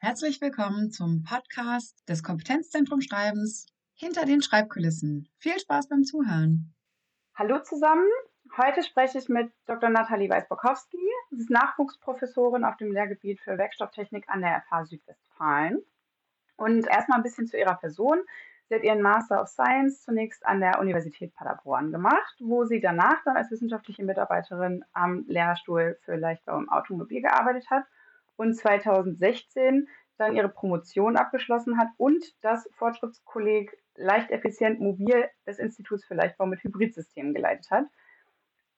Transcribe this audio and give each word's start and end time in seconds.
Herzlich 0.00 0.40
willkommen 0.40 0.92
zum 0.92 1.24
Podcast 1.24 2.08
des 2.08 2.22
Kompetenzzentrum 2.22 3.00
Schreibens 3.00 3.66
hinter 3.94 4.26
den 4.26 4.42
Schreibkulissen. 4.42 5.28
Viel 5.38 5.58
Spaß 5.58 5.88
beim 5.88 6.04
Zuhören. 6.04 6.72
Hallo 7.34 7.58
zusammen. 7.64 8.06
Heute 8.56 8.84
spreche 8.84 9.18
ich 9.18 9.28
mit 9.28 9.50
Dr. 9.66 9.90
Nathalie 9.90 10.30
Weiß-Bokowski. 10.30 11.00
Sie 11.30 11.40
ist 11.40 11.50
Nachwuchsprofessorin 11.50 12.62
auf 12.62 12.76
dem 12.76 12.92
Lehrgebiet 12.92 13.40
für 13.40 13.58
Werkstofftechnik 13.58 14.28
an 14.28 14.42
der 14.42 14.62
FH 14.68 14.84
Südwestfalen. 14.84 15.82
Und 16.56 16.86
erstmal 16.86 17.18
ein 17.18 17.24
bisschen 17.24 17.48
zu 17.48 17.58
ihrer 17.58 17.74
Person. 17.74 18.22
Sie 18.68 18.76
hat 18.76 18.84
ihren 18.84 19.02
Master 19.02 19.42
of 19.42 19.48
Science 19.48 20.02
zunächst 20.02 20.46
an 20.46 20.60
der 20.60 20.78
Universität 20.78 21.34
Paderborn 21.34 21.90
gemacht, 21.90 22.36
wo 22.38 22.64
sie 22.64 22.80
danach 22.80 23.24
dann 23.24 23.36
als 23.36 23.50
wissenschaftliche 23.50 24.04
Mitarbeiterin 24.04 24.84
am 24.92 25.24
Lehrstuhl 25.26 25.98
für 26.04 26.14
Leichtbau 26.14 26.56
im 26.56 26.68
Automobil 26.68 27.20
gearbeitet 27.20 27.68
hat 27.68 27.84
und 28.38 28.54
2016 28.54 29.88
dann 30.16 30.34
ihre 30.34 30.48
Promotion 30.48 31.16
abgeschlossen 31.16 31.78
hat 31.78 31.88
und 31.96 32.24
das 32.42 32.68
Fortschrittskolleg 32.76 33.76
Leicht 33.96 34.30
Effizient 34.30 34.80
Mobil 34.80 35.28
des 35.46 35.58
Instituts 35.58 36.04
für 36.04 36.14
Leichtbau 36.14 36.46
mit 36.46 36.62
Hybridsystemen 36.62 37.34
geleitet 37.34 37.70
hat. 37.70 37.84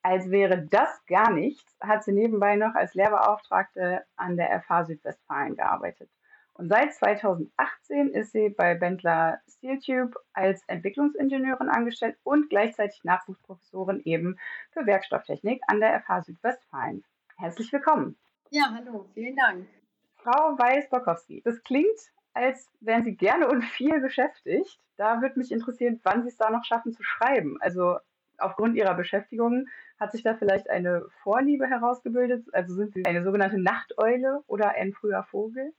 Als 0.03 0.31
wäre 0.31 0.67
das 0.71 1.05
gar 1.07 1.31
nichts, 1.31 1.77
hat 1.81 2.05
sie 2.05 2.13
nebenbei 2.13 2.57
noch 2.57 2.75
als 2.75 2.95
Lehrbeauftragte 2.95 4.03
an 4.17 4.39
der 4.39 4.63
FH 4.63 4.87
Südwestfalen 4.87 5.57
gearbeitet. 5.57 6.11
Und 6.55 6.69
seit 6.69 6.95
2018 6.95 8.11
ist 8.11 8.33
sie 8.33 8.49
bei 8.49 8.75
Bendler 8.75 9.41
Steeltube 9.47 10.19
als 10.33 10.63
Entwicklungsingenieurin 10.69 11.69
angestellt 11.69 12.17
und 12.23 12.49
gleichzeitig 12.49 13.05
Nachwuchsprofessorin 13.05 14.01
eben 14.05 14.39
für 14.71 14.87
Werkstofftechnik 14.87 15.63
an 15.67 15.81
der 15.81 16.01
FH 16.01 16.23
Südwestfalen. 16.23 17.05
Herzlich 17.37 17.73
willkommen. 17.73 18.17
Ja, 18.51 18.75
hallo, 18.75 19.07
vielen 19.15 19.37
Dank. 19.37 19.69
Frau 20.17 20.59
Weiß-Bokowski, 20.59 21.41
das 21.45 21.63
klingt, 21.63 21.87
als 22.35 22.69
wären 22.81 23.05
Sie 23.05 23.15
gerne 23.15 23.49
und 23.49 23.63
viel 23.63 24.01
beschäftigt. 24.01 24.81
Da 24.97 25.23
würde 25.23 25.39
mich 25.39 25.53
interessieren, 25.53 26.01
wann 26.03 26.23
Sie 26.23 26.29
es 26.29 26.37
da 26.37 26.51
noch 26.51 26.65
schaffen 26.65 26.93
zu 26.93 27.03
schreiben. 27.05 27.59
Also 27.61 27.99
aufgrund 28.39 28.77
Ihrer 28.77 28.95
Beschäftigung 28.95 29.69
hat 30.01 30.11
sich 30.13 30.23
da 30.23 30.35
vielleicht 30.35 30.69
eine 30.69 31.07
Vorliebe 31.23 31.69
herausgebildet? 31.69 32.45
Also 32.53 32.75
sind 32.75 32.93
Sie 32.93 33.05
eine 33.07 33.23
sogenannte 33.23 33.59
Nachteule 33.59 34.43
oder 34.49 34.71
ein 34.71 34.93
früher 34.95 35.23
Vogel? 35.23 35.73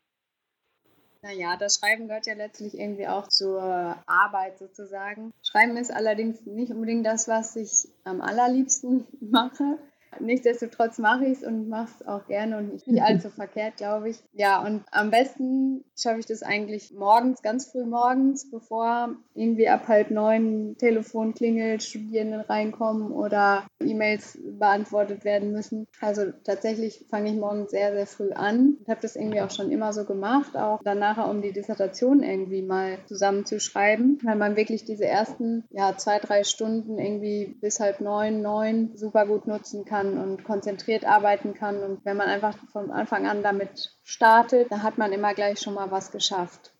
Naja, 1.23 1.55
das 1.57 1.75
Schreiben 1.75 2.07
gehört 2.07 2.25
ja 2.25 2.33
letztlich 2.33 2.79
irgendwie 2.79 3.07
auch 3.07 3.27
zur 3.27 3.61
Arbeit 4.07 4.57
sozusagen. 4.57 5.33
Schreiben 5.43 5.77
ist 5.77 5.91
allerdings 5.91 6.45
nicht 6.45 6.71
unbedingt 6.71 7.05
das, 7.05 7.27
was 7.27 7.55
ich 7.57 7.89
am 8.05 8.21
allerliebsten 8.21 9.05
mache. 9.19 9.77
Nichtsdestotrotz 10.19 10.97
mache 10.97 11.25
ich 11.25 11.39
es 11.39 11.43
und 11.43 11.69
mache 11.69 11.89
es 11.99 12.07
auch 12.07 12.27
gerne 12.27 12.57
und 12.57 12.73
nicht, 12.73 12.87
nicht 12.87 13.01
allzu 13.03 13.29
verkehrt, 13.29 13.77
glaube 13.77 14.09
ich. 14.09 14.17
Ja, 14.33 14.61
und 14.61 14.83
am 14.91 15.11
besten 15.11 15.83
schaffe 15.97 16.19
ich 16.19 16.25
das 16.25 16.43
eigentlich 16.43 16.93
morgens, 16.93 17.41
ganz 17.41 17.71
früh 17.71 17.85
morgens, 17.85 18.49
bevor 18.49 19.15
irgendwie 19.35 19.69
ab 19.69 19.87
halb 19.87 20.11
neun 20.11 20.75
Telefon 20.77 21.33
klingelt, 21.33 21.83
Studierende 21.83 22.47
reinkommen 22.49 23.11
oder 23.11 23.65
E-Mails 23.79 24.37
beantwortet 24.41 25.23
werden 25.23 25.51
müssen. 25.51 25.87
Also 25.99 26.31
tatsächlich 26.43 27.05
fange 27.09 27.31
ich 27.31 27.37
morgens 27.37 27.71
sehr, 27.71 27.93
sehr 27.93 28.07
früh 28.07 28.31
an 28.31 28.77
und 28.79 28.87
habe 28.87 29.01
das 29.01 29.15
irgendwie 29.15 29.41
auch 29.41 29.51
schon 29.51 29.71
immer 29.71 29.93
so 29.93 30.05
gemacht, 30.05 30.57
auch 30.57 30.81
dann 30.83 30.99
nachher, 30.99 31.29
um 31.29 31.41
die 31.41 31.53
Dissertation 31.53 32.23
irgendwie 32.23 32.61
mal 32.61 32.97
zusammenzuschreiben, 33.05 34.19
weil 34.23 34.35
man 34.35 34.55
wirklich 34.55 34.85
diese 34.85 35.05
ersten 35.05 35.63
ja, 35.69 35.95
zwei, 35.97 36.19
drei 36.19 36.43
Stunden 36.43 36.97
irgendwie 36.97 37.55
bis 37.61 37.79
halb 37.79 38.01
neun, 38.01 38.41
neun 38.41 38.91
super 38.95 39.25
gut 39.25 39.47
nutzen 39.47 39.85
kann 39.85 40.00
kann 40.01 40.17
und 40.17 40.43
konzentriert 40.43 41.05
arbeiten 41.05 41.53
kann. 41.53 41.81
Und 41.83 42.05
wenn 42.05 42.17
man 42.17 42.27
einfach 42.27 42.55
von 42.71 42.91
Anfang 42.91 43.27
an 43.27 43.43
damit 43.43 43.95
startet, 44.03 44.71
dann 44.71 44.83
hat 44.83 44.97
man 44.97 45.11
immer 45.11 45.33
gleich 45.33 45.59
schon 45.59 45.73
mal 45.73 45.91
was 45.91 46.11
geschafft. 46.11 46.73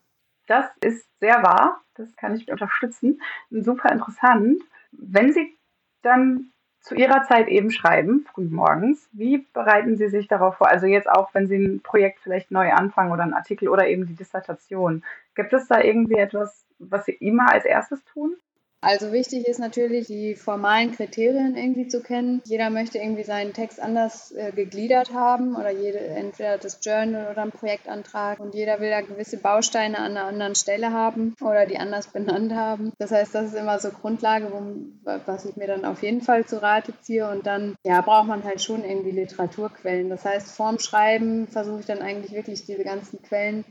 Das 0.46 0.66
ist 0.80 1.06
sehr 1.20 1.42
wahr. 1.42 1.80
Das 1.94 2.14
kann 2.16 2.34
ich 2.34 2.50
unterstützen. 2.50 3.20
Super 3.50 3.92
interessant. 3.92 4.62
Wenn 4.90 5.32
Sie 5.32 5.56
dann 6.02 6.50
zu 6.80 6.96
Ihrer 6.96 7.22
Zeit 7.22 7.46
eben 7.46 7.70
schreiben, 7.70 8.26
früh 8.32 8.44
morgens, 8.44 9.08
wie 9.12 9.38
bereiten 9.52 9.96
Sie 9.96 10.08
sich 10.08 10.26
darauf 10.26 10.56
vor? 10.56 10.68
Also 10.68 10.86
jetzt 10.86 11.08
auch, 11.08 11.32
wenn 11.32 11.46
Sie 11.46 11.56
ein 11.56 11.80
Projekt 11.80 12.18
vielleicht 12.20 12.50
neu 12.50 12.72
anfangen 12.72 13.12
oder 13.12 13.22
einen 13.22 13.34
Artikel 13.34 13.68
oder 13.68 13.86
eben 13.86 14.06
die 14.06 14.16
Dissertation. 14.16 15.04
Gibt 15.36 15.52
es 15.52 15.68
da 15.68 15.80
irgendwie 15.80 16.16
etwas, 16.16 16.64
was 16.78 17.04
Sie 17.04 17.12
immer 17.12 17.52
als 17.52 17.64
erstes 17.64 18.04
tun? 18.04 18.34
Also 18.84 19.12
wichtig 19.12 19.46
ist 19.46 19.60
natürlich, 19.60 20.08
die 20.08 20.34
formalen 20.34 20.90
Kriterien 20.90 21.56
irgendwie 21.56 21.86
zu 21.86 22.02
kennen. 22.02 22.42
Jeder 22.44 22.68
möchte 22.68 22.98
irgendwie 22.98 23.22
seinen 23.22 23.52
Text 23.52 23.80
anders 23.80 24.32
äh, 24.32 24.50
gegliedert 24.50 25.14
haben 25.14 25.54
oder 25.54 25.70
jede, 25.70 26.00
entweder 26.00 26.58
das 26.58 26.80
Journal 26.82 27.30
oder 27.30 27.42
ein 27.42 27.52
Projektantrag 27.52 28.40
und 28.40 28.56
jeder 28.56 28.80
will 28.80 28.90
da 28.90 29.00
gewisse 29.00 29.36
Bausteine 29.36 29.98
an 29.98 30.16
einer 30.16 30.24
anderen 30.24 30.56
Stelle 30.56 30.92
haben 30.92 31.36
oder 31.40 31.64
die 31.64 31.78
anders 31.78 32.08
benannt 32.08 32.54
haben. 32.54 32.92
Das 32.98 33.12
heißt, 33.12 33.32
das 33.32 33.46
ist 33.46 33.54
immer 33.54 33.78
so 33.78 33.90
Grundlage, 33.90 34.50
wo, 34.50 34.60
was 35.26 35.44
ich 35.44 35.54
mir 35.54 35.68
dann 35.68 35.84
auf 35.84 36.02
jeden 36.02 36.20
Fall 36.20 36.44
zu 36.44 36.60
Rate 36.60 36.92
ziehe 37.02 37.30
und 37.30 37.46
dann 37.46 37.76
ja, 37.84 38.00
braucht 38.00 38.26
man 38.26 38.42
halt 38.42 38.60
schon 38.60 38.84
irgendwie 38.84 39.12
Literaturquellen. 39.12 40.10
Das 40.10 40.24
heißt, 40.24 40.50
vorm 40.50 40.80
Schreiben 40.80 41.46
versuche 41.46 41.80
ich 41.80 41.86
dann 41.86 42.02
eigentlich 42.02 42.32
wirklich 42.32 42.64
diese 42.64 42.82
ganzen 42.82 43.22
Quellen 43.22 43.64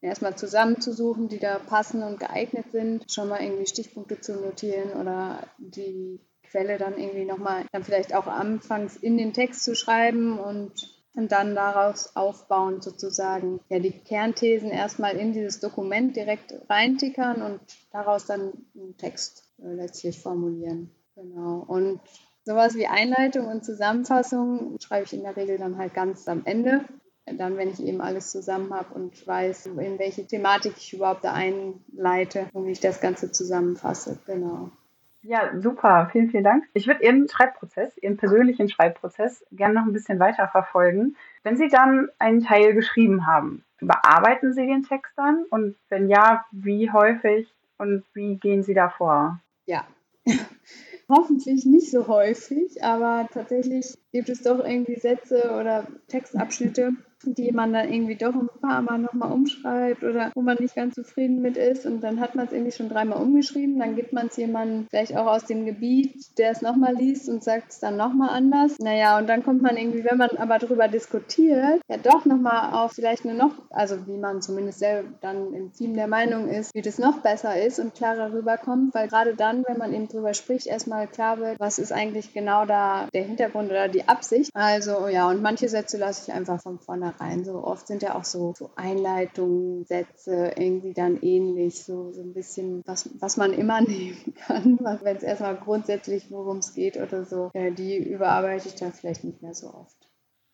erstmal 0.00 0.36
zusammenzusuchen, 0.36 1.28
die 1.28 1.38
da 1.38 1.58
passen 1.58 2.02
und 2.02 2.20
geeignet 2.20 2.70
sind, 2.72 3.10
schon 3.10 3.28
mal 3.28 3.42
irgendwie 3.42 3.66
Stichpunkte 3.66 4.20
zu 4.20 4.34
notieren 4.34 4.92
oder 5.00 5.46
die 5.58 6.20
Quelle 6.50 6.78
dann 6.78 6.98
irgendwie 6.98 7.24
nochmal, 7.24 7.64
dann 7.72 7.82
vielleicht 7.82 8.14
auch 8.14 8.26
anfangs 8.26 8.96
in 8.96 9.16
den 9.16 9.32
Text 9.32 9.64
zu 9.64 9.74
schreiben 9.74 10.38
und, 10.38 10.72
und 11.14 11.32
dann 11.32 11.54
daraus 11.54 12.14
aufbauen 12.14 12.80
sozusagen, 12.80 13.60
ja, 13.68 13.78
die 13.78 13.90
Kernthesen 13.90 14.70
erstmal 14.70 15.16
in 15.16 15.32
dieses 15.32 15.60
Dokument 15.60 16.14
direkt 16.14 16.54
reintickern 16.68 17.42
und 17.42 17.60
daraus 17.90 18.26
dann 18.26 18.52
einen 18.74 18.96
Text 18.96 19.50
äh, 19.58 19.72
letztlich 19.72 20.20
formulieren. 20.20 20.90
Genau. 21.16 21.64
Und 21.66 22.00
sowas 22.44 22.74
wie 22.76 22.86
Einleitung 22.86 23.48
und 23.48 23.64
Zusammenfassung 23.64 24.78
schreibe 24.80 25.04
ich 25.04 25.12
in 25.12 25.22
der 25.22 25.36
Regel 25.36 25.58
dann 25.58 25.78
halt 25.78 25.94
ganz 25.94 26.28
am 26.28 26.42
Ende 26.44 26.84
dann, 27.26 27.56
wenn 27.56 27.70
ich 27.70 27.82
eben 27.82 28.00
alles 28.00 28.30
zusammen 28.30 28.72
habe 28.72 28.94
und 28.94 29.26
weiß, 29.26 29.66
in 29.66 29.98
welche 29.98 30.26
Thematik 30.26 30.74
ich 30.76 30.92
überhaupt 30.92 31.24
da 31.24 31.32
einleite 31.32 32.46
und 32.52 32.66
wie 32.66 32.72
ich 32.72 32.80
das 32.80 33.00
Ganze 33.00 33.32
zusammenfasse. 33.32 34.18
Genau. 34.26 34.70
Ja, 35.22 35.50
super. 35.60 36.08
Vielen, 36.12 36.30
vielen 36.30 36.44
Dank. 36.44 36.64
Ich 36.72 36.86
würde 36.86 37.02
Ihren 37.02 37.28
Schreibprozess, 37.28 37.96
Ihren 37.98 38.16
persönlichen 38.16 38.68
Schreibprozess 38.68 39.44
gerne 39.50 39.74
noch 39.74 39.84
ein 39.84 39.92
bisschen 39.92 40.20
weiter 40.20 40.46
verfolgen. 40.46 41.16
Wenn 41.42 41.56
Sie 41.56 41.68
dann 41.68 42.08
einen 42.20 42.44
Teil 42.44 42.74
geschrieben 42.74 43.26
haben, 43.26 43.64
bearbeiten 43.80 44.52
Sie 44.52 44.66
den 44.66 44.84
Text 44.84 45.12
dann? 45.16 45.44
Und 45.50 45.74
wenn 45.88 46.08
ja, 46.08 46.44
wie 46.52 46.92
häufig 46.92 47.48
und 47.76 48.04
wie 48.14 48.36
gehen 48.36 48.62
Sie 48.62 48.74
da 48.74 48.88
vor? 48.88 49.40
Ja. 49.64 49.84
Hoffentlich 51.08 51.66
nicht 51.66 51.90
so 51.90 52.06
häufig, 52.06 52.82
aber 52.84 53.28
tatsächlich 53.32 53.96
gibt 54.12 54.28
es 54.28 54.42
doch 54.42 54.64
irgendwie 54.64 54.96
Sätze 54.96 55.56
oder 55.58 55.86
Textabschnitte, 56.08 56.92
die 57.34 57.52
man 57.52 57.72
dann 57.72 57.92
irgendwie 57.92 58.16
doch 58.16 58.34
ein 58.34 58.48
paar 58.60 58.82
Mal 58.82 58.98
nochmal 58.98 59.32
umschreibt 59.32 60.02
oder 60.04 60.30
wo 60.34 60.42
man 60.42 60.56
nicht 60.58 60.74
ganz 60.74 60.94
zufrieden 60.94 61.42
mit 61.42 61.56
ist 61.56 61.86
und 61.86 62.00
dann 62.02 62.20
hat 62.20 62.34
man 62.34 62.46
es 62.46 62.52
irgendwie 62.52 62.72
schon 62.72 62.88
dreimal 62.88 63.20
umgeschrieben, 63.22 63.78
dann 63.78 63.96
gibt 63.96 64.12
man 64.12 64.26
es 64.28 64.36
jemandem 64.36 64.86
vielleicht 64.90 65.16
auch 65.16 65.26
aus 65.26 65.44
dem 65.44 65.66
Gebiet, 65.66 66.38
der 66.38 66.50
es 66.50 66.62
nochmal 66.62 66.94
liest 66.94 67.28
und 67.28 67.42
sagt 67.42 67.70
es 67.70 67.80
dann 67.80 67.96
nochmal 67.96 68.30
anders. 68.30 68.78
Naja, 68.78 69.18
und 69.18 69.28
dann 69.28 69.42
kommt 69.42 69.62
man 69.62 69.76
irgendwie, 69.76 70.04
wenn 70.04 70.18
man 70.18 70.30
aber 70.36 70.58
darüber 70.58 70.88
diskutiert, 70.88 71.80
ja 71.88 71.96
doch 72.02 72.24
nochmal 72.24 72.74
auf 72.74 72.92
vielleicht 72.92 73.24
eine 73.24 73.34
noch, 73.34 73.52
also 73.70 74.06
wie 74.06 74.16
man 74.16 74.42
zumindest 74.42 74.78
selber 74.78 75.08
dann 75.20 75.52
im 75.52 75.72
Team 75.72 75.94
der 75.94 76.06
Meinung 76.06 76.48
ist, 76.48 76.74
wie 76.74 76.82
das 76.82 76.98
noch 76.98 77.18
besser 77.20 77.60
ist 77.60 77.78
und 77.78 77.94
klarer 77.94 78.32
rüberkommt, 78.32 78.94
weil 78.94 79.08
gerade 79.08 79.34
dann, 79.34 79.64
wenn 79.66 79.78
man 79.78 79.92
eben 79.92 80.08
drüber 80.08 80.34
spricht, 80.34 80.66
erstmal 80.66 81.06
klar 81.06 81.38
wird, 81.38 81.58
was 81.58 81.78
ist 81.78 81.92
eigentlich 81.92 82.32
genau 82.32 82.66
da 82.66 83.08
der 83.12 83.24
Hintergrund 83.24 83.70
oder 83.70 83.88
die 83.88 84.08
Absicht. 84.08 84.50
Also 84.54 85.08
ja, 85.08 85.28
und 85.28 85.42
manche 85.42 85.68
Sätze 85.68 85.98
lasse 85.98 86.24
ich 86.26 86.34
einfach 86.34 86.60
von 86.60 86.78
vornherein 86.78 87.15
rein. 87.20 87.44
So 87.44 87.64
oft 87.64 87.86
sind 87.86 88.02
ja 88.02 88.14
auch 88.14 88.24
so, 88.24 88.54
so 88.56 88.70
Einleitungen, 88.76 89.84
Sätze 89.84 90.52
irgendwie 90.56 90.94
dann 90.94 91.18
ähnlich, 91.20 91.84
so, 91.84 92.12
so 92.12 92.22
ein 92.22 92.34
bisschen, 92.34 92.82
was, 92.86 93.10
was 93.20 93.36
man 93.36 93.52
immer 93.52 93.80
nehmen 93.86 94.34
kann, 94.46 94.78
wenn 94.80 95.16
es 95.16 95.22
erstmal 95.22 95.56
grundsätzlich 95.56 96.30
worum 96.30 96.58
es 96.58 96.74
geht 96.74 96.96
oder 96.96 97.24
so. 97.24 97.50
Ja, 97.54 97.70
die 97.70 97.96
überarbeite 97.96 98.68
ich 98.68 98.74
dann 98.74 98.92
vielleicht 98.92 99.24
nicht 99.24 99.42
mehr 99.42 99.54
so 99.54 99.68
oft. 99.68 99.96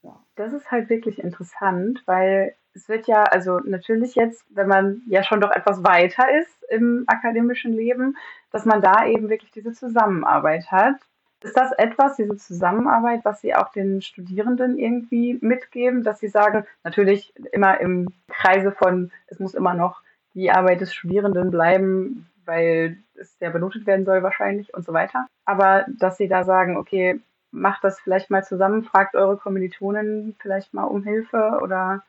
Ja. 0.03 0.25
Das 0.35 0.53
ist 0.53 0.71
halt 0.71 0.91
wirklich 0.91 1.19
interessant, 1.19 2.03
weil 2.07 2.57
es 2.75 2.89
wird 2.89 3.07
ja, 3.07 3.23
also 3.25 3.59
natürlich 3.59 4.15
jetzt, 4.15 4.45
wenn 4.51 4.67
man 4.67 5.03
ja 5.07 5.23
schon 5.23 5.41
doch 5.41 5.51
etwas 5.51 5.85
weiter 5.85 6.25
ist 6.41 6.51
im 6.71 7.05
akademischen 7.07 7.73
Leben, 7.73 8.17
dass 8.51 8.65
man 8.65 8.81
da 8.81 9.07
eben 9.07 9.29
wirklich 9.29 9.51
diese 9.53 9.73
Zusammenarbeit 9.73 10.71
hat 10.71 10.97
ist 11.45 11.57
das 11.57 11.73
etwas, 11.73 12.17
diese 12.17 12.37
Zusammenarbeit, 12.37 13.25
was 13.25 13.41
Sie 13.41 13.55
auch 13.55 13.71
den 13.71 14.03
Studierenden 14.03 14.79
irgendwie 14.79 15.39
mitgeben, 15.41 16.03
dass 16.03 16.21
Sie 16.21 16.29
sagen, 16.29 16.65
natürlich 16.85 17.33
immer 17.53 17.81
im 17.81 18.09
Kreise 18.29 18.73
von, 18.73 19.11
es 19.27 19.39
muss 19.39 19.55
immer 19.55 19.75
noch 19.75 20.03
die 20.35 20.51
Arbeit 20.51 20.81
des 20.81 20.95
Studierenden 20.95 21.51
bleiben, 21.51 22.29
weil 22.45 22.99
es 23.15 23.37
ja 23.41 23.51
benotet 23.51 23.87
werden 23.87 24.05
soll 24.05 24.23
wahrscheinlich 24.23 24.75
und 24.75 24.85
so 24.85 24.93
weiter. 24.93 25.27
Aber 25.45 25.87
dass 25.99 26.17
Sie 26.17 26.29
da 26.29 26.45
sagen, 26.45 26.77
okay, 26.77 27.21
macht 27.51 27.85
das 27.85 28.01
vielleicht 28.01 28.31
mal 28.31 28.43
zusammen, 28.43 28.83
fragt 28.83 29.15
eure 29.15 29.37
Kommilitonen 29.37 30.35
vielleicht 30.41 30.75
mal 30.75 30.85
um 30.85 31.05
Hilfe 31.05 31.61
oder 31.63 32.03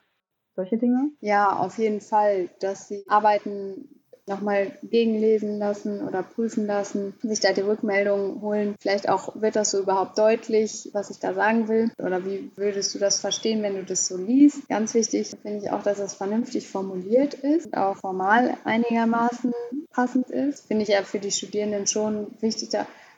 solche 0.55 0.77
Dinge? 0.77 1.09
Ja, 1.19 1.51
auf 1.51 1.77
jeden 1.77 2.01
Fall, 2.01 2.49
dass 2.59 2.87
sie 2.87 3.03
Arbeiten 3.07 4.02
nochmal 4.27 4.71
gegenlesen 4.83 5.59
lassen 5.59 6.01
oder 6.07 6.23
prüfen 6.23 6.65
lassen, 6.65 7.13
sich 7.21 7.39
da 7.39 7.53
die 7.53 7.61
Rückmeldungen 7.61 8.41
holen. 8.41 8.75
Vielleicht 8.79 9.09
auch, 9.09 9.41
wird 9.41 9.55
das 9.55 9.71
so 9.71 9.79
überhaupt 9.79 10.17
deutlich, 10.17 10.89
was 10.93 11.09
ich 11.09 11.19
da 11.19 11.33
sagen 11.33 11.67
will? 11.67 11.91
Oder 11.97 12.25
wie 12.25 12.51
würdest 12.55 12.95
du 12.95 12.99
das 12.99 13.19
verstehen, 13.19 13.61
wenn 13.63 13.75
du 13.75 13.83
das 13.83 14.07
so 14.07 14.17
liest? 14.17 14.67
Ganz 14.69 14.93
wichtig 14.93 15.31
finde 15.41 15.65
ich 15.65 15.71
auch, 15.71 15.83
dass 15.83 15.99
es 15.99 16.13
vernünftig 16.13 16.67
formuliert 16.67 17.33
ist 17.33 17.67
und 17.67 17.77
auch 17.77 17.97
formal 17.97 18.57
einigermaßen 18.63 19.53
passend 19.91 20.29
ist. 20.29 20.67
Finde 20.67 20.83
ich 20.83 20.89
ja 20.89 21.03
für 21.03 21.19
die 21.19 21.31
Studierenden 21.31 21.87
schon 21.87 22.27
wichtig, 22.39 22.69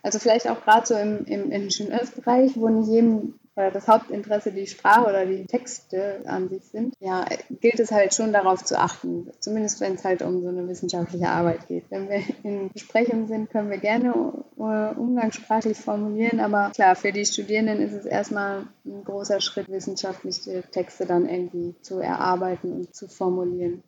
also 0.02 0.20
vielleicht 0.20 0.48
auch 0.50 0.64
gerade 0.64 0.86
so 0.86 0.96
im, 0.96 1.26
im 1.26 1.52
Ingenieursbereich, 1.52 2.52
wo 2.56 2.70
nicht 2.70 2.90
jedem 2.90 3.34
oder 3.56 3.72
das 3.72 3.88
Hauptinteresse 3.88 4.52
die 4.52 4.68
Sprache 4.68 5.08
oder 5.08 5.26
die 5.26 5.46
Texte 5.46 6.24
an 6.26 6.50
sich 6.50 6.64
sind, 6.66 6.94
ja, 7.00 7.26
gilt 7.50 7.80
es 7.80 7.92
halt 7.92 8.14
schon 8.14 8.34
darauf 8.34 8.64
zu 8.64 8.78
achten. 8.78 9.32
Zumindest 9.40 9.80
wenn 9.82 9.96
es 9.96 10.04
halt 10.04 10.22
um 10.22 10.42
so 10.42 10.50
eine 10.50 10.68
wissenschaftliche 10.68 11.30
Arbeit 11.30 11.68
geht. 11.68 11.86
Wenn 11.90 12.10
wir 12.10 12.22
in 12.44 12.70
Besprechungen 12.72 13.28
sind, 13.28 13.50
können 13.50 13.70
wir 13.70 13.78
gerne 13.78 14.14
äh, 14.58 15.00
umgangssprachlich 15.00 15.78
formulieren, 15.78 16.40
aber 16.40 16.72
klar, 16.72 16.96
für 16.96 17.12
die 17.12 17.26
Studierenden 17.26 17.80
ist 17.80 17.94
es 17.94 18.06
erstmal 18.06 18.68
ein 18.86 19.04
großer 19.04 19.40
Schritt, 19.40 19.70
wissenschaftliche 19.70 20.64
Texte 20.72 21.06
dann 21.06 21.28
irgendwie 21.28 21.76
zu 21.82 22.00
erarbeiten 22.00 22.74
und 22.74 22.94
zu 22.94 23.08
formulieren. 23.08 23.84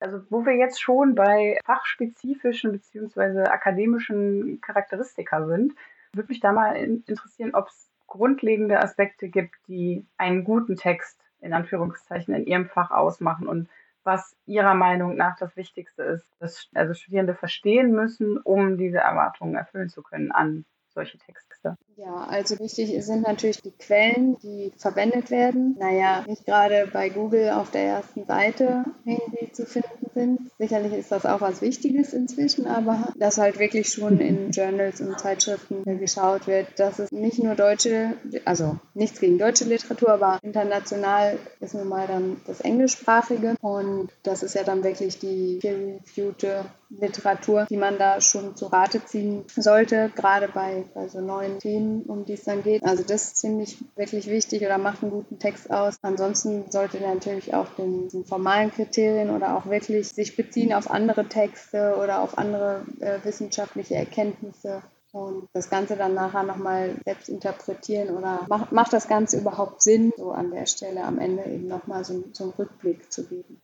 Also 0.00 0.20
wo 0.30 0.44
wir 0.46 0.54
jetzt 0.54 0.80
schon 0.80 1.16
bei 1.16 1.58
fachspezifischen 1.64 2.70
bzw. 2.70 3.48
akademischen 3.48 4.60
Charakteristika 4.60 5.44
sind, 5.46 5.74
würde 6.12 6.28
mich 6.28 6.40
da 6.40 6.52
mal 6.52 6.76
interessieren, 6.76 7.54
ob 7.54 7.68
es 7.68 7.87
grundlegende 8.08 8.80
Aspekte 8.80 9.28
gibt, 9.28 9.54
die 9.68 10.04
einen 10.16 10.42
guten 10.42 10.74
Text 10.74 11.20
in 11.40 11.52
Anführungszeichen 11.52 12.34
in 12.34 12.46
ihrem 12.46 12.66
Fach 12.66 12.90
ausmachen 12.90 13.46
und 13.46 13.68
was 14.02 14.34
Ihrer 14.46 14.74
Meinung 14.74 15.16
nach 15.16 15.36
das 15.38 15.54
Wichtigste 15.54 16.02
ist, 16.02 16.26
dass 16.40 16.68
also 16.74 16.94
Studierende 16.94 17.34
verstehen 17.34 17.92
müssen, 17.92 18.38
um 18.38 18.78
diese 18.78 18.98
Erwartungen 18.98 19.54
erfüllen 19.54 19.90
zu 19.90 20.02
können 20.02 20.32
an 20.32 20.64
solche 20.88 21.18
Texte. 21.18 21.76
Ja, 21.98 22.28
also 22.28 22.56
wichtig 22.60 23.04
sind 23.04 23.22
natürlich 23.22 23.60
die 23.60 23.72
Quellen, 23.72 24.36
die 24.38 24.72
verwendet 24.76 25.32
werden. 25.32 25.74
Naja, 25.80 26.24
nicht 26.28 26.46
gerade 26.46 26.88
bei 26.92 27.08
Google 27.08 27.50
auf 27.50 27.72
der 27.72 27.82
ersten 27.82 28.24
Seite 28.24 28.84
irgendwie 29.04 29.50
zu 29.50 29.66
finden 29.66 30.06
sind. 30.14 30.40
Sicherlich 30.60 30.92
ist 30.92 31.10
das 31.10 31.26
auch 31.26 31.40
was 31.40 31.60
Wichtiges 31.60 32.12
inzwischen, 32.12 32.68
aber 32.68 33.08
dass 33.16 33.38
halt 33.38 33.58
wirklich 33.58 33.88
schon 33.88 34.20
in 34.20 34.52
Journals 34.52 35.00
und 35.00 35.18
Zeitschriften 35.18 35.82
geschaut 35.98 36.46
wird, 36.46 36.68
dass 36.76 37.00
es 37.00 37.10
nicht 37.10 37.42
nur 37.42 37.56
deutsche, 37.56 38.14
also 38.44 38.78
nichts 38.94 39.18
gegen 39.18 39.38
deutsche 39.38 39.64
Literatur, 39.64 40.10
aber 40.10 40.38
international 40.42 41.36
ist 41.58 41.74
nun 41.74 41.88
mal 41.88 42.06
dann 42.06 42.40
das 42.46 42.60
Englischsprachige 42.60 43.56
und 43.60 44.10
das 44.22 44.44
ist 44.44 44.54
ja 44.54 44.62
dann 44.62 44.84
wirklich 44.84 45.18
die 45.18 45.58
peer-reviewte 45.60 46.64
Literatur, 46.90 47.66
die 47.68 47.76
man 47.76 47.98
da 47.98 48.20
schon 48.20 48.56
zu 48.56 48.66
Rate 48.66 49.04
ziehen 49.04 49.44
sollte, 49.54 50.10
gerade 50.14 50.48
bei, 50.48 50.84
bei 50.94 51.08
so 51.08 51.20
neuen 51.20 51.58
Themen, 51.58 51.87
um 52.06 52.24
die 52.24 52.34
es 52.34 52.44
dann 52.44 52.62
geht. 52.62 52.84
Also 52.84 53.02
das 53.02 53.24
ist 53.24 53.36
ziemlich 53.38 53.78
wirklich 53.96 54.28
wichtig 54.28 54.62
oder 54.62 54.78
macht 54.78 55.02
einen 55.02 55.12
guten 55.12 55.38
Text 55.38 55.70
aus. 55.70 55.98
Ansonsten 56.02 56.70
sollte 56.70 56.98
natürlich 57.00 57.54
auch 57.54 57.68
den, 57.76 58.08
den 58.08 58.24
formalen 58.24 58.70
Kriterien 58.70 59.30
oder 59.30 59.56
auch 59.56 59.66
wirklich 59.66 60.08
sich 60.08 60.36
beziehen 60.36 60.72
auf 60.72 60.90
andere 60.90 61.26
Texte 61.26 61.96
oder 62.02 62.20
auf 62.20 62.38
andere 62.38 62.82
äh, 63.00 63.18
wissenschaftliche 63.24 63.94
Erkenntnisse 63.94 64.82
und 65.12 65.48
das 65.52 65.70
Ganze 65.70 65.96
dann 65.96 66.14
nachher 66.14 66.42
nochmal 66.42 66.96
selbst 67.04 67.28
interpretieren 67.28 68.16
oder 68.16 68.44
macht, 68.48 68.72
macht 68.72 68.92
das 68.92 69.08
Ganze 69.08 69.38
überhaupt 69.38 69.82
Sinn, 69.82 70.12
so 70.16 70.32
an 70.32 70.50
der 70.50 70.66
Stelle 70.66 71.04
am 71.04 71.18
Ende 71.18 71.44
eben 71.44 71.66
nochmal 71.66 72.04
so, 72.04 72.24
so 72.32 72.44
einen 72.44 72.52
Rückblick 72.52 73.10
zu 73.10 73.24
geben. 73.24 73.60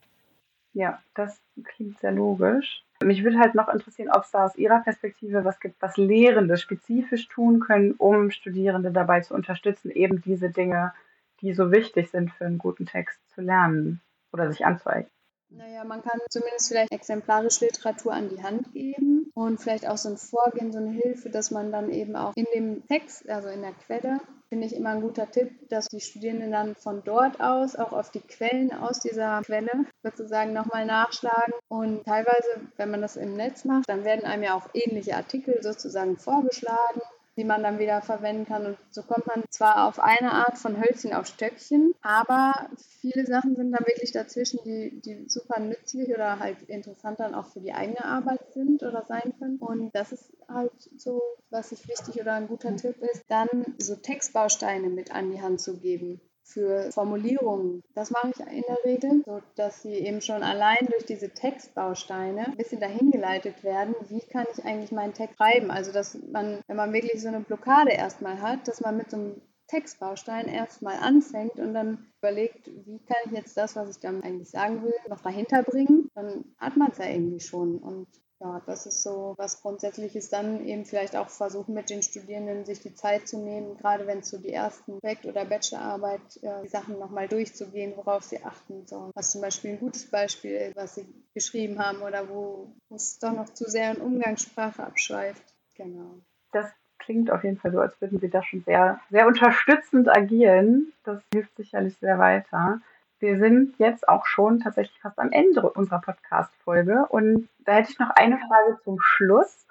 Ja, 0.74 1.00
das 1.14 1.40
klingt 1.62 2.00
sehr 2.00 2.10
logisch. 2.10 2.84
Mich 3.02 3.22
würde 3.22 3.38
halt 3.38 3.54
noch 3.54 3.68
interessieren, 3.68 4.10
ob 4.10 4.24
es 4.24 4.30
da 4.32 4.44
aus 4.44 4.56
Ihrer 4.56 4.80
Perspektive 4.80 5.44
was 5.44 5.60
gibt, 5.60 5.80
was 5.80 5.96
Lehrende 5.96 6.56
spezifisch 6.56 7.28
tun 7.28 7.60
können, 7.60 7.92
um 7.92 8.30
Studierende 8.30 8.90
dabei 8.90 9.20
zu 9.20 9.34
unterstützen, 9.34 9.90
eben 9.90 10.20
diese 10.20 10.50
Dinge, 10.50 10.92
die 11.40 11.54
so 11.54 11.70
wichtig 11.70 12.10
sind 12.10 12.32
für 12.32 12.44
einen 12.44 12.58
guten 12.58 12.86
Text 12.86 13.18
zu 13.34 13.40
lernen 13.40 14.00
oder 14.32 14.50
sich 14.50 14.66
anzueignen. 14.66 15.10
Naja, 15.50 15.84
man 15.84 16.02
kann 16.02 16.18
zumindest 16.30 16.68
vielleicht 16.68 16.90
exemplarische 16.90 17.66
Literatur 17.66 18.12
an 18.12 18.28
die 18.28 18.42
Hand 18.42 18.72
geben 18.72 19.30
und 19.34 19.60
vielleicht 19.60 19.86
auch 19.86 19.96
so 19.96 20.08
ein 20.08 20.16
Vorgehen, 20.16 20.72
so 20.72 20.78
eine 20.78 20.90
Hilfe, 20.90 21.30
dass 21.30 21.52
man 21.52 21.70
dann 21.70 21.90
eben 21.90 22.16
auch 22.16 22.32
in 22.34 22.46
dem 22.54 22.84
Text, 22.88 23.28
also 23.28 23.48
in 23.48 23.60
der 23.60 23.72
Quelle, 23.72 24.18
finde 24.48 24.66
ich 24.66 24.74
immer 24.74 24.90
ein 24.90 25.00
guter 25.00 25.30
Tipp, 25.30 25.68
dass 25.68 25.86
die 25.88 26.00
Studierenden 26.00 26.52
dann 26.52 26.74
von 26.74 27.02
dort 27.04 27.40
aus 27.40 27.76
auch 27.76 27.92
auf 27.92 28.10
die 28.10 28.20
Quellen 28.20 28.72
aus 28.72 29.00
dieser 29.00 29.42
Quelle 29.42 29.86
sozusagen 30.02 30.52
nochmal 30.52 30.86
nachschlagen. 30.86 31.54
Und 31.68 32.04
teilweise, 32.04 32.60
wenn 32.76 32.90
man 32.90 33.02
das 33.02 33.16
im 33.16 33.36
Netz 33.36 33.64
macht, 33.64 33.88
dann 33.88 34.04
werden 34.04 34.24
einem 34.24 34.42
ja 34.42 34.54
auch 34.54 34.68
ähnliche 34.74 35.16
Artikel 35.16 35.62
sozusagen 35.62 36.16
vorgeschlagen 36.16 37.00
die 37.36 37.44
man 37.44 37.62
dann 37.62 37.78
wieder 37.78 38.00
verwenden 38.02 38.46
kann. 38.46 38.66
Und 38.66 38.78
so 38.90 39.02
kommt 39.02 39.26
man 39.26 39.42
zwar 39.50 39.88
auf 39.88 39.98
eine 39.98 40.32
Art 40.32 40.58
von 40.58 40.80
Hölzchen 40.80 41.12
auf 41.12 41.26
Stöckchen, 41.26 41.94
aber 42.02 42.52
viele 43.00 43.26
Sachen 43.26 43.56
sind 43.56 43.72
dann 43.72 43.86
wirklich 43.86 44.12
dazwischen, 44.12 44.60
die, 44.64 45.00
die 45.00 45.28
super 45.28 45.60
nützlich 45.60 46.08
oder 46.10 46.38
halt 46.38 46.62
interessant 46.68 47.20
dann 47.20 47.34
auch 47.34 47.46
für 47.46 47.60
die 47.60 47.72
eigene 47.72 48.04
Arbeit 48.04 48.52
sind 48.52 48.82
oder 48.82 49.04
sein 49.06 49.34
können. 49.38 49.58
Und 49.58 49.94
das 49.94 50.12
ist 50.12 50.32
halt 50.48 50.72
so, 50.96 51.20
was 51.50 51.72
ich 51.72 51.88
wichtig 51.88 52.20
oder 52.20 52.34
ein 52.34 52.48
guter 52.48 52.76
Tipp 52.76 52.96
ist, 53.02 53.24
dann 53.28 53.48
so 53.78 53.96
Textbausteine 53.96 54.88
mit 54.88 55.14
an 55.14 55.30
die 55.30 55.42
Hand 55.42 55.60
zu 55.60 55.78
geben 55.78 56.20
für 56.44 56.92
Formulierungen. 56.92 57.82
Das 57.94 58.10
mache 58.10 58.30
ich 58.30 58.40
in 58.40 58.64
der 58.68 58.84
Regel, 58.84 59.22
so 59.24 59.40
dass 59.56 59.82
sie 59.82 59.94
eben 59.94 60.20
schon 60.20 60.42
allein 60.42 60.86
durch 60.90 61.04
diese 61.04 61.30
Textbausteine 61.30 62.46
ein 62.46 62.56
bisschen 62.56 62.80
dahin 62.80 63.10
geleitet 63.10 63.64
werden, 63.64 63.94
wie 64.08 64.20
kann 64.20 64.46
ich 64.52 64.64
eigentlich 64.64 64.92
meinen 64.92 65.14
Text 65.14 65.38
schreiben. 65.38 65.70
Also 65.70 65.90
dass 65.92 66.18
man, 66.30 66.60
wenn 66.66 66.76
man 66.76 66.92
wirklich 66.92 67.20
so 67.20 67.28
eine 67.28 67.40
Blockade 67.40 67.92
erstmal 67.92 68.40
hat, 68.40 68.68
dass 68.68 68.80
man 68.80 68.96
mit 68.96 69.10
so 69.10 69.16
einem 69.16 69.40
Textbaustein 69.68 70.46
erstmal 70.46 70.96
anfängt 70.98 71.58
und 71.58 71.72
dann 71.72 72.06
überlegt, 72.18 72.66
wie 72.66 72.98
kann 72.98 73.16
ich 73.26 73.32
jetzt 73.32 73.56
das, 73.56 73.76
was 73.76 73.90
ich 73.90 73.98
dann 73.98 74.22
eigentlich 74.22 74.50
sagen 74.50 74.82
will, 74.82 74.92
noch 75.08 75.22
dahinter 75.22 75.62
bringen, 75.62 76.10
dann 76.14 76.44
hat 76.58 76.76
man 76.76 76.90
es 76.90 76.98
ja 76.98 77.06
irgendwie 77.06 77.40
schon. 77.40 77.78
Und 77.78 78.06
ja, 78.44 78.60
das 78.66 78.84
ist 78.84 79.02
so 79.02 79.34
was 79.38 79.62
Grundsätzliches. 79.62 80.28
Dann 80.28 80.64
eben 80.66 80.84
vielleicht 80.84 81.16
auch 81.16 81.30
versuchen 81.30 81.74
mit 81.74 81.88
den 81.88 82.02
Studierenden 82.02 82.66
sich 82.66 82.80
die 82.80 82.94
Zeit 82.94 83.26
zu 83.26 83.38
nehmen, 83.38 83.78
gerade 83.78 84.06
wenn 84.06 84.18
es 84.18 84.28
so 84.28 84.38
die 84.38 84.52
ersten 84.52 84.98
Projekt- 85.00 85.24
oder 85.24 85.46
Bachelorarbeit, 85.46 86.20
äh, 86.42 86.62
die 86.62 86.68
Sachen 86.68 86.98
nochmal 86.98 87.26
durchzugehen, 87.26 87.94
worauf 87.96 88.22
sie 88.22 88.44
achten 88.44 88.86
sollen. 88.86 89.10
Was 89.14 89.30
zum 89.30 89.40
Beispiel 89.40 89.70
ein 89.72 89.80
gutes 89.80 90.10
Beispiel 90.10 90.52
ist, 90.52 90.76
was 90.76 90.94
sie 90.96 91.06
geschrieben 91.32 91.78
haben 91.78 92.02
oder 92.02 92.28
wo 92.28 92.74
es 92.94 93.18
doch 93.18 93.32
noch 93.32 93.48
zu 93.48 93.64
sehr 93.64 93.92
in 93.92 94.02
Umgangssprache 94.02 94.84
abschweift. 94.84 95.42
Genau. 95.74 96.18
Das 96.52 96.66
klingt 96.98 97.30
auf 97.30 97.44
jeden 97.44 97.56
Fall 97.56 97.72
so, 97.72 97.80
als 97.80 97.98
würden 98.00 98.20
Sie 98.20 98.28
da 98.28 98.42
schon 98.42 98.62
sehr, 98.64 99.00
sehr 99.10 99.26
unterstützend 99.26 100.08
agieren. 100.08 100.92
Das 101.04 101.22
hilft 101.32 101.56
sicherlich 101.56 101.96
sehr 101.98 102.18
weiter. 102.18 102.80
Wir 103.24 103.38
sind 103.38 103.78
jetzt 103.78 104.06
auch 104.06 104.26
schon 104.26 104.60
tatsächlich 104.60 105.00
fast 105.00 105.18
am 105.18 105.32
Ende 105.32 105.62
unserer 105.72 106.02
Podcast-Folge 106.02 107.06
und 107.08 107.48
da 107.64 107.76
hätte 107.76 107.90
ich 107.92 107.98
noch 107.98 108.10
eine 108.10 108.36
Frage 108.36 108.78
zum 108.84 109.00
Schluss. 109.00 109.66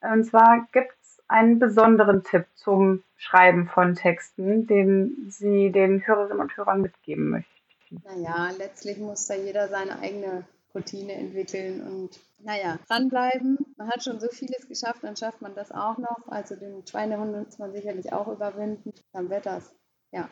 Und 0.00 0.24
zwar 0.24 0.66
gibt 0.72 0.94
es 1.02 1.22
einen 1.28 1.58
besonderen 1.58 2.24
Tipp 2.24 2.46
zum 2.54 3.02
Schreiben 3.18 3.68
von 3.68 3.94
Texten, 3.94 4.66
den 4.66 5.26
Sie 5.28 5.70
den 5.70 6.06
Hörerinnen 6.06 6.40
und 6.40 6.56
Hörern 6.56 6.80
mitgeben 6.80 7.28
möchten? 7.28 8.02
Naja, 8.06 8.48
letztlich 8.56 8.96
muss 8.96 9.26
da 9.26 9.34
jeder 9.34 9.68
seine 9.68 9.98
eigene 9.98 10.46
Routine 10.74 11.12
entwickeln 11.12 11.86
und 11.86 12.18
naja, 12.38 12.78
dranbleiben. 12.88 13.58
Man 13.76 13.88
hat 13.88 14.02
schon 14.02 14.18
so 14.18 14.28
vieles 14.28 14.66
geschafft, 14.66 15.04
dann 15.04 15.16
schafft 15.16 15.42
man 15.42 15.54
das 15.54 15.72
auch 15.72 15.98
noch. 15.98 16.26
Also 16.28 16.56
den 16.56 16.86
Schweinehund 16.86 17.32
muss 17.36 17.58
man 17.58 17.70
sicherlich 17.74 18.14
auch 18.14 18.28
überwinden. 18.28 18.94
Dann 19.12 19.28
wird 19.28 19.44
das. 19.44 19.74
Ja. 20.10 20.30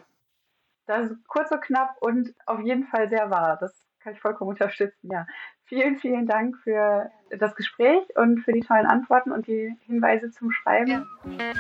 Das 0.98 1.10
ist 1.10 1.26
kurz 1.26 1.50
und 1.50 1.62
knapp 1.62 1.96
und 2.00 2.34
auf 2.44 2.60
jeden 2.60 2.84
Fall 2.84 3.08
sehr 3.08 3.30
wahr. 3.30 3.56
Das 3.58 3.72
kann 4.00 4.12
ich 4.12 4.20
vollkommen 4.20 4.50
unterstützen. 4.50 5.08
Ja. 5.10 5.26
Vielen, 5.64 5.96
vielen 5.96 6.26
Dank 6.26 6.58
für 6.58 7.10
das 7.30 7.54
Gespräch 7.54 8.04
und 8.16 8.40
für 8.40 8.52
die 8.52 8.60
tollen 8.60 8.86
Antworten 8.86 9.32
und 9.32 9.46
die 9.46 9.74
Hinweise 9.86 10.30
zum 10.30 10.50
Schreiben. 10.50 11.06
Ja. 11.38 11.52